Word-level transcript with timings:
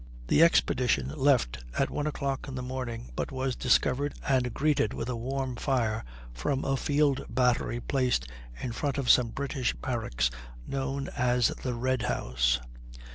The 0.29 0.41
expedition 0.41 1.09
left 1.15 1.63
at 1.77 1.91
one 1.91 2.07
o'clock 2.07 2.47
in 2.47 2.55
the 2.55 2.63
morning, 2.63 3.11
but 3.15 3.31
was 3.31 3.55
discovered 3.55 4.15
and 4.27 4.51
greeted 4.51 4.95
with 4.95 5.09
a 5.09 5.15
warm 5.15 5.55
fire 5.55 6.03
from 6.33 6.65
a 6.65 6.75
field 6.75 7.23
battery 7.29 7.79
placed 7.79 8.27
in 8.63 8.71
front 8.71 8.97
of 8.97 9.11
some 9.11 9.27
British 9.29 9.75
barracks 9.75 10.31
known 10.65 11.09
as 11.15 11.49
the 11.49 11.75
Red 11.75 12.01
House. 12.01 12.59